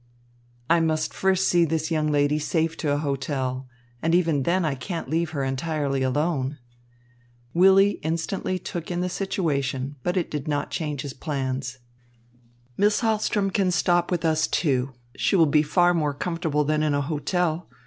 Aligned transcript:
"I 0.67 0.79
must 0.79 1.13
first 1.13 1.47
see 1.47 1.63
this 1.63 1.91
young 1.91 2.07
lady 2.07 2.39
safe 2.39 2.75
to 2.77 2.91
a 2.91 2.97
hotel. 2.97 3.67
And 4.01 4.15
even 4.15 4.41
then 4.41 4.65
I 4.65 4.73
can't 4.73 5.07
leave 5.07 5.29
her 5.29 5.43
entirely 5.43 6.01
alone." 6.01 6.57
Willy 7.53 7.99
instantly 8.01 8.57
took 8.57 8.89
in 8.89 9.01
the 9.01 9.09
situation, 9.09 9.97
but 10.01 10.17
it 10.17 10.31
did 10.31 10.47
not 10.47 10.71
change 10.71 11.01
his 11.01 11.13
plans. 11.13 11.77
"Miss 12.77 13.01
Hahlström 13.01 13.53
can 13.53 13.69
stop 13.69 14.09
with 14.09 14.25
us, 14.25 14.47
too. 14.47 14.93
She 15.17 15.35
will 15.35 15.45
be 15.45 15.61
far 15.61 15.93
more 15.93 16.15
comfortable 16.15 16.63
than 16.63 16.81
in 16.81 16.95
a 16.95 17.01
hotel. 17.01 17.69